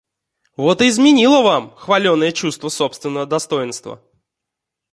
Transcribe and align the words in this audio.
Вот 0.57 0.81
и 0.81 0.89
изменило 0.89 1.43
вам 1.43 1.75
хваленое 1.75 2.31
чувство 2.31 2.69
собственного 2.69 3.27
достоинства. 3.27 4.01